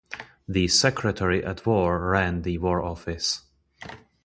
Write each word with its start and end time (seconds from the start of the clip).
The 0.47 0.67
Secretary 0.67 1.45
at 1.45 1.63
War 1.67 2.09
ran 2.09 2.41
the 2.41 2.57
War 2.57 2.81
Office. 2.81 3.43